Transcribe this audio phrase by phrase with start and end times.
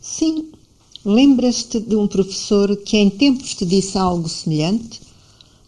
[0.00, 0.52] Sim,
[1.04, 5.00] lembras-te de um professor que em tempos te disse algo semelhante?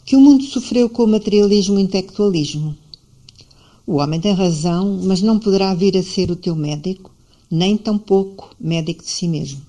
[0.04, 2.78] Que o mundo sofreu com o materialismo e o intelectualismo.
[3.84, 7.10] O homem tem razão, mas não poderá vir a ser o teu médico,
[7.50, 9.62] nem tampouco médico de si mesmo.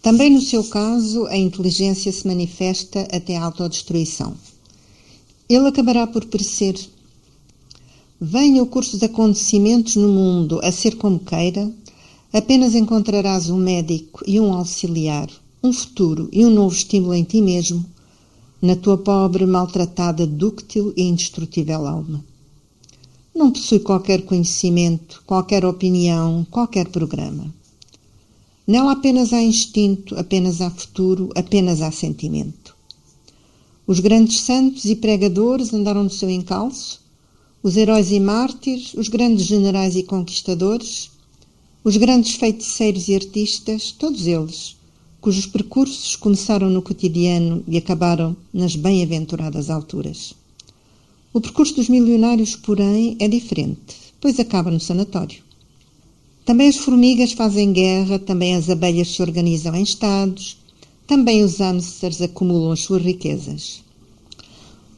[0.00, 4.36] Também no seu caso, a inteligência se manifesta até a autodestruição.
[5.48, 6.78] Ele acabará por perecer.
[8.20, 11.72] Venha o curso de acontecimentos no mundo a ser como queira,
[12.32, 15.28] Apenas encontrarás um médico e um auxiliar,
[15.62, 17.84] um futuro e um novo estímulo em ti mesmo,
[18.62, 22.24] na tua pobre, maltratada, dúctil e indestrutível alma.
[23.34, 27.52] Não possui qualquer conhecimento, qualquer opinião, qualquer programa.
[28.66, 32.74] Nela apenas há instinto, apenas há futuro, apenas há sentimento.
[33.86, 37.02] Os grandes santos e pregadores andaram no seu encalço,
[37.62, 41.10] os heróis e mártires, os grandes generais e conquistadores,
[41.84, 44.76] os grandes feiticeiros e artistas, todos eles,
[45.20, 50.34] cujos percursos começaram no cotidiano e acabaram nas bem-aventuradas alturas.
[51.32, 55.42] O percurso dos milionários, porém, é diferente, pois acaba no sanatório.
[56.44, 60.58] Também as formigas fazem guerra, também as abelhas se organizam em estados,
[61.06, 63.82] também os hamsters acumulam as suas riquezas.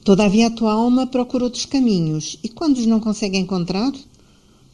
[0.05, 3.93] Todavia a tua alma procura outros caminhos e quando os não consegue encontrar,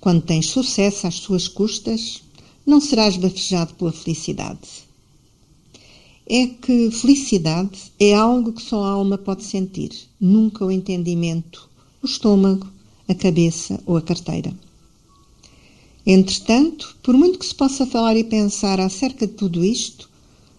[0.00, 2.22] quando tens sucesso às suas custas,
[2.64, 4.58] não serás bafejado pela felicidade.
[6.26, 11.68] É que felicidade é algo que só a alma pode sentir, nunca o entendimento,
[12.02, 12.66] o estômago,
[13.08, 14.54] a cabeça ou a carteira.
[16.06, 20.08] Entretanto, por muito que se possa falar e pensar acerca de tudo isto,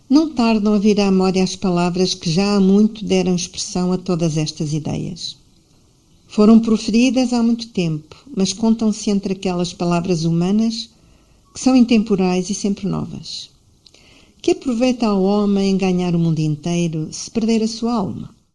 [0.09, 3.97] não tardam a vir à memória as palavras que já há muito deram expressão a
[3.97, 5.40] todas estas ideias.
[6.31, 10.89] Foram proferidas há muito tempo, mas contam-se entre aquelas palavras humanas
[11.53, 13.49] que são intemporais e sempre novas.
[14.41, 18.33] Que aproveita ao homem ganhar o mundo inteiro se perder a sua alma?